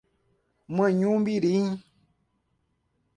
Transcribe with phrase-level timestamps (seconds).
[0.75, 1.77] Manhumirim